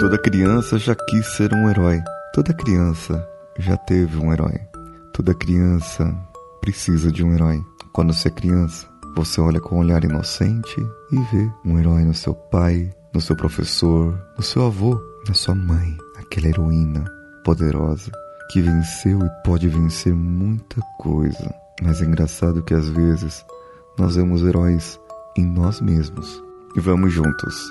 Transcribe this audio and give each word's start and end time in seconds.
Toda 0.00 0.16
criança 0.16 0.78
já 0.78 0.94
quis 0.94 1.26
ser 1.26 1.52
um 1.52 1.68
herói. 1.68 2.02
Toda 2.32 2.54
criança 2.54 3.22
já 3.58 3.76
teve 3.76 4.16
um 4.16 4.32
herói. 4.32 4.58
Toda 5.12 5.34
criança 5.34 6.10
precisa 6.62 7.12
de 7.12 7.22
um 7.22 7.34
herói. 7.34 7.62
Quando 7.92 8.14
você 8.14 8.28
é 8.28 8.30
criança, 8.30 8.88
você 9.14 9.42
olha 9.42 9.60
com 9.60 9.76
um 9.76 9.80
olhar 9.80 10.02
inocente 10.02 10.80
e 11.12 11.16
vê 11.30 11.52
um 11.66 11.78
herói 11.78 12.02
no 12.02 12.14
seu 12.14 12.34
pai, 12.34 12.90
no 13.12 13.20
seu 13.20 13.36
professor, 13.36 14.18
no 14.38 14.42
seu 14.42 14.64
avô, 14.64 14.98
na 15.28 15.34
sua 15.34 15.54
mãe, 15.54 15.94
aquela 16.18 16.48
heroína 16.48 17.04
poderosa 17.44 18.10
que 18.50 18.62
venceu 18.62 19.20
e 19.20 19.30
pode 19.44 19.68
vencer 19.68 20.14
muita 20.14 20.80
coisa. 20.98 21.54
Mas 21.82 22.00
é 22.00 22.06
engraçado 22.06 22.62
que 22.62 22.72
às 22.72 22.88
vezes 22.88 23.44
nós 23.98 24.16
vemos 24.16 24.42
heróis 24.42 24.98
em 25.36 25.44
nós 25.44 25.78
mesmos. 25.82 26.42
E 26.74 26.80
vamos 26.80 27.12
juntos. 27.12 27.70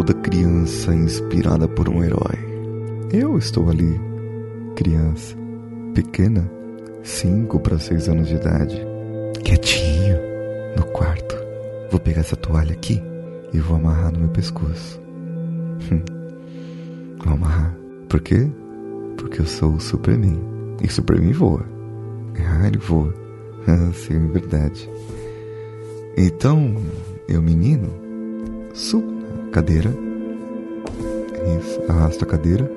Toda 0.00 0.14
criança 0.14 0.94
inspirada 0.94 1.68
por 1.68 1.86
um 1.86 2.02
herói. 2.02 2.38
Eu 3.12 3.36
estou 3.36 3.68
ali, 3.68 4.00
criança, 4.74 5.36
pequena, 5.94 6.50
cinco 7.02 7.60
para 7.60 7.78
seis 7.78 8.08
anos 8.08 8.26
de 8.26 8.36
idade, 8.36 8.80
quietinho, 9.44 10.16
no 10.74 10.84
quarto. 10.84 11.36
Vou 11.90 12.00
pegar 12.00 12.20
essa 12.20 12.34
toalha 12.34 12.72
aqui 12.72 12.98
e 13.52 13.58
vou 13.58 13.76
amarrar 13.76 14.10
no 14.10 14.20
meu 14.20 14.30
pescoço. 14.30 14.98
Hum. 15.92 16.00
Vou 17.22 17.34
amarrar. 17.34 17.76
Por 18.08 18.22
quê? 18.22 18.48
Porque 19.18 19.42
eu 19.42 19.46
sou 19.46 19.74
o 19.74 19.80
Superman. 19.80 20.40
E 20.82 20.88
Superman 20.88 21.32
voa. 21.32 21.66
Ah, 22.38 22.66
ele 22.66 22.78
voa. 22.78 23.14
Ah, 23.68 23.92
sim, 23.92 24.14
é 24.14 24.32
verdade. 24.32 24.88
Então, 26.16 26.74
eu, 27.28 27.42
menino, 27.42 27.90
subo 28.72 29.09
cadeira. 29.52 29.90
Isso, 31.58 31.82
arrasto 31.88 32.24
a 32.24 32.26
cadeira. 32.26 32.70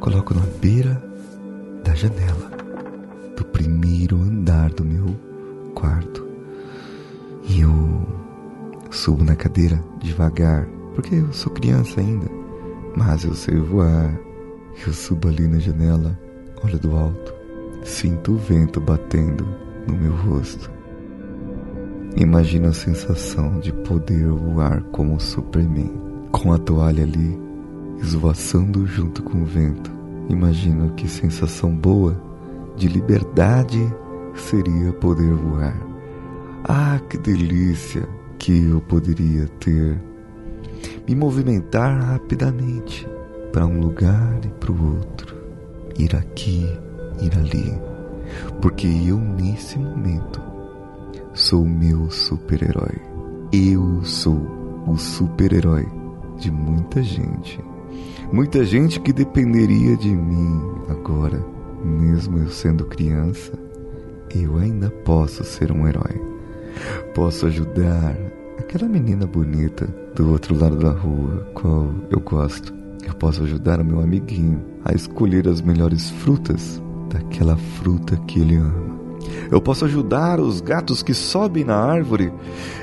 Coloco 0.00 0.34
na 0.34 0.46
beira 0.60 1.02
da 1.84 1.94
janela 1.94 2.50
do 3.36 3.44
primeiro 3.44 4.16
andar 4.16 4.70
do 4.70 4.84
meu 4.84 5.16
quarto. 5.74 6.26
E 7.48 7.60
eu 7.60 8.06
subo 8.90 9.24
na 9.24 9.36
cadeira 9.36 9.82
devagar, 10.00 10.66
porque 10.94 11.16
eu 11.16 11.32
sou 11.32 11.52
criança 11.52 12.00
ainda. 12.00 12.26
Mas 12.96 13.24
eu 13.24 13.34
sei 13.34 13.56
voar. 13.56 14.18
Eu 14.86 14.92
subo 14.92 15.28
ali 15.28 15.46
na 15.46 15.58
janela, 15.58 16.18
olho 16.64 16.78
do 16.78 16.96
alto, 16.96 17.34
sinto 17.84 18.32
o 18.32 18.36
vento 18.36 18.80
batendo 18.80 19.46
no 19.86 19.94
meu 19.94 20.12
rosto. 20.12 20.70
Imagino 22.16 22.68
a 22.68 22.72
sensação 22.72 23.60
de 23.60 23.72
poder 23.72 24.26
voar 24.28 24.82
como 24.90 25.20
Superman, 25.20 25.92
com 26.32 26.52
a 26.52 26.58
toalha 26.58 27.04
ali 27.04 27.50
esvoaçando 28.02 28.86
junto 28.86 29.22
com 29.22 29.42
o 29.42 29.46
vento. 29.46 29.90
Imagino 30.28 30.92
que 30.94 31.08
sensação 31.08 31.74
boa 31.74 32.20
de 32.76 32.88
liberdade 32.88 33.78
seria 34.34 34.92
poder 34.94 35.32
voar. 35.34 35.76
Ah, 36.64 37.00
que 37.08 37.18
delícia 37.18 38.06
que 38.38 38.64
eu 38.64 38.80
poderia 38.80 39.46
ter. 39.60 40.00
Me 41.06 41.14
movimentar 41.14 42.02
rapidamente 42.02 43.06
para 43.52 43.66
um 43.66 43.80
lugar 43.80 44.40
e 44.44 44.48
para 44.48 44.72
o 44.72 44.96
outro, 44.96 45.36
ir 45.98 46.14
aqui, 46.14 46.66
ir 47.20 47.32
ali, 47.36 47.74
porque 48.60 48.86
eu 48.86 49.18
nesse 49.18 49.78
momento 49.78 50.49
sou 51.32 51.64
meu 51.64 52.10
super-herói. 52.10 52.98
Eu 53.52 54.04
sou 54.04 54.38
o 54.86 54.96
super-herói 54.96 55.86
de 56.38 56.50
muita 56.50 57.02
gente. 57.02 57.60
Muita 58.32 58.64
gente 58.64 59.00
que 59.00 59.12
dependeria 59.12 59.96
de 59.96 60.08
mim 60.08 60.60
agora, 60.88 61.44
mesmo 61.84 62.38
eu 62.38 62.48
sendo 62.48 62.84
criança, 62.84 63.52
eu 64.34 64.56
ainda 64.56 64.90
posso 64.90 65.44
ser 65.44 65.72
um 65.72 65.86
herói. 65.86 66.20
Posso 67.14 67.46
ajudar 67.46 68.16
aquela 68.58 68.88
menina 68.88 69.26
bonita 69.26 69.86
do 70.14 70.30
outro 70.30 70.56
lado 70.56 70.76
da 70.76 70.90
rua, 70.90 71.46
qual 71.54 71.92
eu 72.10 72.20
gosto. 72.20 72.72
Eu 73.06 73.14
posso 73.14 73.42
ajudar 73.42 73.80
o 73.80 73.84
meu 73.84 74.00
amiguinho 74.00 74.60
a 74.84 74.92
escolher 74.92 75.48
as 75.48 75.60
melhores 75.60 76.10
frutas 76.10 76.80
daquela 77.08 77.56
fruta 77.56 78.16
que 78.28 78.40
ele 78.40 78.56
ama. 78.56 78.99
Eu 79.50 79.60
posso 79.60 79.84
ajudar 79.84 80.40
os 80.40 80.60
gatos 80.60 81.02
que 81.02 81.14
sobem 81.14 81.64
na 81.64 81.76
árvore, 81.76 82.32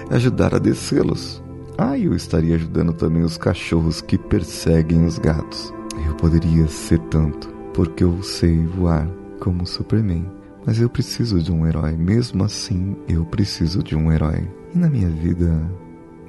ajudar 0.10 0.56
a 0.56 0.60
descê-los. 0.60 1.42
Ah, 1.78 1.98
eu 1.98 2.16
estaria 2.16 2.56
ajudando 2.56 2.94
também 2.94 3.24
os 3.24 3.38
cachorros 3.38 4.02
que 4.02 4.18
perseguem 4.18 5.06
os 5.06 5.20
gatos. 5.20 5.74
Eu 6.08 6.16
poderia 6.16 6.68
ser 6.68 7.00
tanto, 7.10 7.50
porque 7.74 8.04
eu 8.04 8.22
sei 8.24 8.66
voar 8.66 9.08
como 9.40 9.66
Superman. 9.66 10.26
Mas 10.66 10.82
eu 10.82 10.90
preciso 10.90 11.40
de 11.42 11.52
um 11.52 11.66
herói, 11.66 11.96
mesmo 11.96 12.44
assim 12.44 12.98
eu 13.08 13.24
preciso 13.26 13.82
de 13.82 13.96
um 13.96 14.12
herói. 14.12 14.48
E 14.76 14.78
na 14.78 14.90
minha 14.90 15.10
vida, 15.10 15.50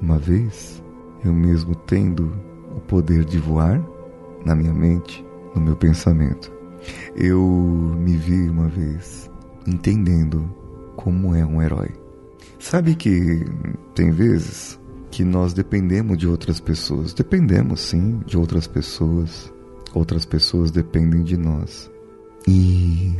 uma 0.01 0.17
vez, 0.17 0.81
eu 1.25 1.33
mesmo 1.33 1.75
tendo 1.75 2.31
o 2.75 2.79
poder 2.79 3.25
de 3.25 3.37
voar 3.37 3.83
na 4.45 4.55
minha 4.55 4.73
mente, 4.73 5.25
no 5.53 5.61
meu 5.61 5.75
pensamento, 5.75 6.51
eu 7.15 7.41
me 7.99 8.15
vi 8.15 8.49
uma 8.49 8.67
vez 8.67 9.29
entendendo 9.67 10.49
como 10.95 11.35
é 11.35 11.45
um 11.45 11.61
herói. 11.61 11.89
Sabe 12.59 12.95
que 12.95 13.45
tem 13.95 14.11
vezes 14.11 14.79
que 15.11 15.23
nós 15.23 15.53
dependemos 15.53 16.17
de 16.17 16.27
outras 16.27 16.59
pessoas. 16.59 17.13
Dependemos 17.13 17.79
sim 17.81 18.19
de 18.25 18.37
outras 18.37 18.67
pessoas. 18.67 19.51
Outras 19.93 20.25
pessoas 20.25 20.71
dependem 20.71 21.23
de 21.23 21.37
nós. 21.37 21.89
E 22.47 23.15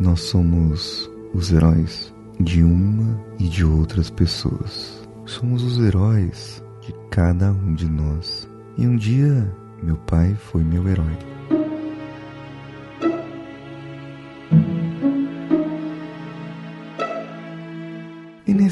nós 0.00 0.20
somos 0.20 1.10
os 1.32 1.52
heróis 1.52 2.12
de 2.40 2.62
uma 2.62 3.20
e 3.38 3.48
de 3.48 3.64
outras 3.64 4.10
pessoas. 4.10 5.06
Somos 5.26 5.62
os 5.62 5.78
heróis 5.78 6.62
de 6.80 6.94
cada 7.10 7.52
um 7.52 7.74
de 7.74 7.88
nós. 7.88 8.48
E 8.76 8.86
um 8.86 8.96
dia, 8.96 9.54
meu 9.82 9.96
pai 9.96 10.34
foi 10.34 10.64
meu 10.64 10.88
herói. 10.88 11.29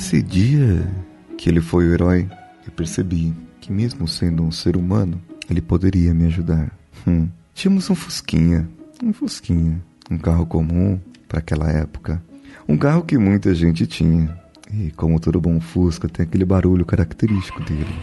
Nesse 0.09 0.23
dia 0.23 0.91
que 1.37 1.51
ele 1.51 1.61
foi 1.61 1.87
o 1.87 1.93
herói, 1.93 2.27
eu 2.65 2.73
percebi 2.73 3.35
que, 3.61 3.71
mesmo 3.71 4.09
sendo 4.09 4.43
um 4.43 4.51
ser 4.51 4.75
humano, 4.75 5.21
ele 5.51 5.61
poderia 5.61 6.15
me 6.15 6.25
ajudar. 6.25 6.73
Hum. 7.07 7.29
Tínhamos 7.55 7.91
um 7.91 7.95
Fusquinha, 7.95 8.67
um 9.05 9.13
Fusquinha, 9.13 9.83
um 10.11 10.17
carro 10.17 10.47
comum 10.47 10.99
para 11.29 11.41
aquela 11.41 11.71
época. 11.71 12.23
Um 12.67 12.79
carro 12.79 13.03
que 13.03 13.19
muita 13.19 13.55
gente 13.55 13.87
tinha. 13.87 14.35
E 14.73 14.91
como 14.93 15.21
todo 15.21 15.39
bom 15.43 15.61
Fusca, 15.61 16.09
tem 16.09 16.25
aquele 16.25 16.47
barulho 16.47 16.87
característico 16.87 17.63
dele. 17.65 17.95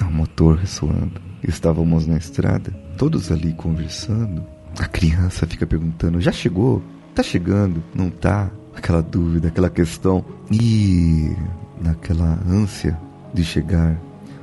O 0.00 0.12
motor 0.12 0.58
ressoando. 0.58 1.20
Estávamos 1.42 2.06
na 2.06 2.18
estrada, 2.18 2.70
todos 2.96 3.32
ali 3.32 3.52
conversando. 3.52 4.46
A 4.78 4.86
criança 4.86 5.44
fica 5.44 5.66
perguntando: 5.66 6.20
já 6.20 6.30
chegou? 6.30 6.80
Tá 7.14 7.22
chegando? 7.22 7.82
Não 7.94 8.10
tá? 8.10 8.50
Aquela 8.74 9.00
dúvida, 9.00 9.48
aquela 9.48 9.70
questão. 9.70 10.24
E 10.50 11.32
naquela 11.80 12.38
ânsia 12.48 12.98
de 13.32 13.44
chegar. 13.44 13.96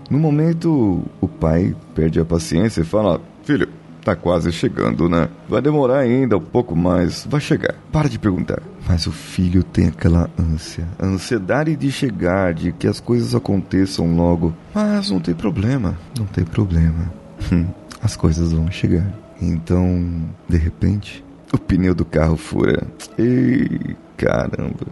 No 0.09 0.17
momento, 0.17 1.03
o 1.19 1.27
pai 1.27 1.75
perde 1.93 2.19
a 2.19 2.25
paciência 2.25 2.81
e 2.81 2.85
fala: 2.85 3.21
Filho, 3.43 3.67
tá 4.03 4.15
quase 4.15 4.51
chegando, 4.51 5.07
né? 5.09 5.29
Vai 5.47 5.61
demorar 5.61 5.99
ainda 5.99 6.37
um 6.37 6.41
pouco 6.41 6.75
mais. 6.75 7.25
Vai 7.29 7.41
chegar. 7.41 7.75
Para 7.91 8.09
de 8.09 8.17
perguntar. 8.17 8.61
Mas 8.87 9.05
o 9.07 9.11
filho 9.11 9.63
tem 9.63 9.87
aquela 9.87 10.29
ânsia, 10.37 10.87
a 10.97 11.05
ansiedade 11.05 11.75
de 11.75 11.91
chegar, 11.91 12.53
de 12.53 12.71
que 12.71 12.87
as 12.87 12.99
coisas 12.99 13.35
aconteçam 13.35 14.15
logo. 14.15 14.53
Mas 14.73 15.09
não 15.09 15.19
tem 15.19 15.33
problema, 15.33 15.97
não 16.17 16.25
tem 16.25 16.43
problema. 16.43 17.11
As 18.03 18.15
coisas 18.15 18.51
vão 18.51 18.71
chegar. 18.71 19.07
Então, 19.39 20.27
de 20.49 20.57
repente, 20.57 21.23
o 21.53 21.57
pneu 21.57 21.93
do 21.93 22.05
carro 22.05 22.37
fura. 22.37 22.87
Ei, 23.17 23.95
caramba. 24.17 24.87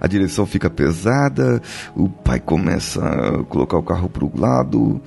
a 0.00 0.06
direção 0.06 0.46
fica 0.46 0.70
pesada, 0.70 1.60
o 1.94 2.08
pai 2.08 2.38
começa 2.40 3.04
a 3.04 3.44
colocar 3.44 3.76
o 3.78 3.82
carro 3.82 4.08
pro 4.08 4.30
lado 4.38 5.00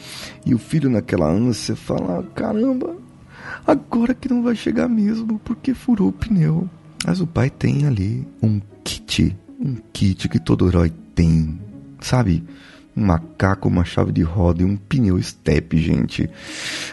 e 0.46 0.54
o 0.54 0.60
filho 0.60 0.90
naquela 0.90 1.30
ânsia 1.30 1.76
fala: 1.76 2.24
"Caramba, 2.36 2.96
agora 3.66 4.14
que 4.14 4.30
não 4.30 4.44
vai 4.44 4.56
chegar 4.56 4.90
mesmo, 4.90 5.40
porque 5.40 5.74
furou 5.74 6.10
o 6.10 6.14
pneu". 6.14 6.70
Mas 7.06 7.20
o 7.22 7.28
pai 7.28 7.50
tem 7.50 7.86
ali 7.86 8.28
um 8.44 8.62
kit, 8.84 9.36
um 9.60 9.76
kit 9.94 10.30
que 10.30 10.40
todo 10.40 10.68
herói 10.68 10.92
tem, 11.16 11.60
sabe? 12.00 12.44
Um 12.96 13.06
macaco, 13.06 13.68
uma 13.68 13.86
chave 13.86 14.12
de 14.12 14.22
roda 14.22 14.62
e 14.62 14.66
um 14.66 14.76
pneu 14.76 15.22
step, 15.22 15.78
gente. 15.78 16.30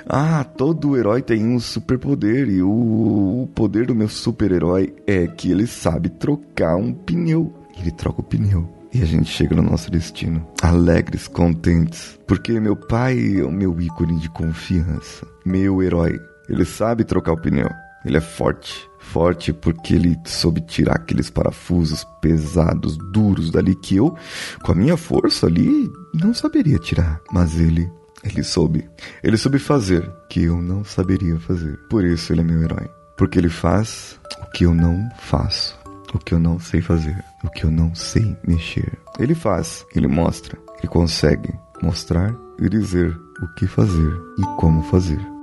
Ah, 0.06 0.44
todo 0.44 0.96
herói 0.96 1.22
tem 1.22 1.46
um 1.46 1.58
superpoder 1.58 2.48
e 2.48 2.62
o, 2.62 3.42
o 3.42 3.50
poder 3.54 3.86
do 3.86 3.94
meu 3.94 4.08
super-herói 4.08 4.94
é 5.06 5.26
que 5.26 5.50
ele 5.50 5.66
sabe 5.66 6.08
trocar 6.08 6.76
um 6.76 6.92
pneu. 6.92 7.52
Ele 7.78 7.90
troca 7.90 8.20
o 8.20 8.24
pneu. 8.24 8.78
E 8.92 9.02
a 9.02 9.04
gente 9.04 9.30
chega 9.30 9.54
no 9.54 9.62
nosso 9.62 9.90
destino, 9.90 10.46
alegres, 10.62 11.28
contentes, 11.28 12.18
porque 12.26 12.58
meu 12.58 12.74
pai 12.74 13.36
é 13.38 13.44
o 13.44 13.52
meu 13.52 13.78
ícone 13.78 14.18
de 14.18 14.30
confiança, 14.30 15.26
meu 15.44 15.82
herói. 15.82 16.18
Ele 16.48 16.64
sabe 16.64 17.04
trocar 17.04 17.32
o 17.32 17.40
pneu, 17.40 17.68
ele 18.02 18.16
é 18.16 18.20
forte, 18.20 18.88
forte 18.98 19.52
porque 19.52 19.94
ele 19.94 20.16
soube 20.24 20.60
tirar 20.60 20.96
aqueles 20.96 21.30
parafusos 21.30 22.06
pesados, 22.20 22.96
duros 23.12 23.50
dali 23.50 23.74
que 23.74 23.96
eu, 23.96 24.16
com 24.62 24.72
a 24.72 24.74
minha 24.74 24.96
força 24.96 25.46
ali, 25.46 25.90
não 26.14 26.34
saberia 26.34 26.78
tirar. 26.78 27.20
Mas 27.32 27.58
ele, 27.58 27.90
ele 28.22 28.42
soube. 28.42 28.88
Ele 29.22 29.36
soube 29.36 29.58
fazer 29.58 30.10
que 30.28 30.44
eu 30.44 30.60
não 30.60 30.84
saberia 30.84 31.38
fazer. 31.40 31.78
Por 31.88 32.04
isso 32.04 32.32
ele 32.32 32.40
é 32.40 32.44
meu 32.44 32.62
herói. 32.62 32.88
Porque 33.16 33.38
ele 33.38 33.48
faz 33.48 34.18
o 34.42 34.50
que 34.52 34.64
eu 34.64 34.74
não 34.74 35.08
faço. 35.18 35.78
O 36.14 36.18
que 36.18 36.32
eu 36.32 36.38
não 36.38 36.58
sei 36.58 36.80
fazer. 36.80 37.16
O 37.44 37.50
que 37.50 37.64
eu 37.64 37.70
não 37.70 37.94
sei 37.94 38.36
mexer. 38.46 38.98
Ele 39.18 39.34
faz, 39.34 39.84
ele 39.94 40.06
mostra, 40.06 40.56
ele 40.78 40.88
consegue 40.88 41.52
mostrar 41.82 42.34
e 42.58 42.68
dizer 42.68 43.18
o 43.42 43.54
que 43.54 43.66
fazer 43.66 44.12
e 44.38 44.42
como 44.56 44.82
fazer. 44.84 45.38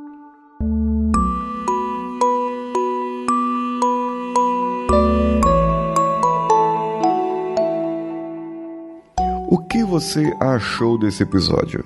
Você 10.00 10.34
achou 10.42 11.00
desse 11.00 11.24
episódio? 11.24 11.82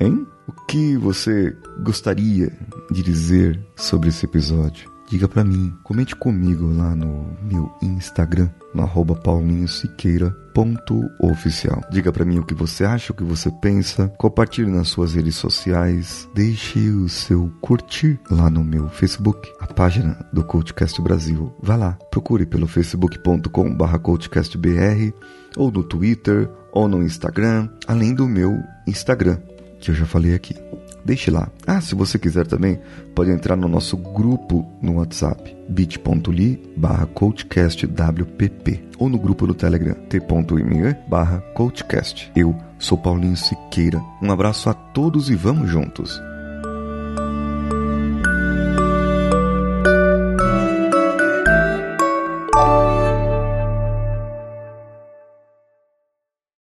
Hein? 0.00 0.26
O 0.48 0.52
que 0.64 0.96
você 0.96 1.54
gostaria 1.84 2.50
de 2.90 3.02
dizer 3.02 3.60
sobre 3.76 4.08
esse 4.08 4.24
episódio? 4.24 4.89
Diga 5.10 5.26
para 5.26 5.42
mim, 5.42 5.74
comente 5.82 6.14
comigo 6.14 6.72
lá 6.72 6.94
no 6.94 7.36
meu 7.42 7.68
Instagram, 7.82 8.48
no 8.72 8.84
arroba 8.84 9.16
paulinhosiqueira.oficial. 9.16 11.82
Diga 11.90 12.12
para 12.12 12.24
mim 12.24 12.38
o 12.38 12.46
que 12.46 12.54
você 12.54 12.84
acha, 12.84 13.12
o 13.12 13.16
que 13.16 13.24
você 13.24 13.50
pensa, 13.50 14.06
compartilhe 14.16 14.70
nas 14.70 14.86
suas 14.86 15.14
redes 15.14 15.34
sociais, 15.34 16.28
deixe 16.32 16.90
o 16.90 17.08
seu 17.08 17.52
curtir 17.60 18.20
lá 18.30 18.48
no 18.48 18.62
meu 18.62 18.88
Facebook, 18.88 19.50
a 19.58 19.66
página 19.66 20.24
do 20.32 20.44
Coachcast 20.44 21.02
Brasil. 21.02 21.52
Vá 21.60 21.74
lá, 21.74 21.98
procure 22.12 22.46
pelo 22.46 22.68
facebook.com 22.68 23.74
barra 23.74 24.00
ou 25.56 25.72
no 25.72 25.82
Twitter 25.82 26.48
ou 26.70 26.86
no 26.86 27.02
Instagram, 27.02 27.68
além 27.84 28.14
do 28.14 28.28
meu 28.28 28.56
Instagram, 28.86 29.38
que 29.80 29.90
eu 29.90 29.94
já 29.96 30.06
falei 30.06 30.36
aqui. 30.36 30.54
Deixe 31.04 31.30
lá. 31.30 31.48
Ah, 31.66 31.80
se 31.80 31.94
você 31.94 32.18
quiser 32.18 32.46
também, 32.46 32.78
pode 33.14 33.30
entrar 33.30 33.56
no 33.56 33.68
nosso 33.68 33.96
grupo 33.96 34.66
no 34.82 34.96
WhatsApp, 34.96 35.56
bit.ly 35.68 36.72
barra 36.76 37.06
coachcastwpp 37.06 38.84
ou 38.98 39.08
no 39.08 39.18
grupo 39.18 39.46
do 39.46 39.54
Telegram, 39.54 39.94
t.me 40.08 40.96
barra 41.08 41.40
coachcast. 41.54 42.30
Eu 42.36 42.54
sou 42.78 42.98
Paulinho 42.98 43.36
Siqueira. 43.36 44.00
Um 44.22 44.30
abraço 44.30 44.68
a 44.68 44.74
todos 44.74 45.30
e 45.30 45.34
vamos 45.34 45.68
juntos. 45.70 46.20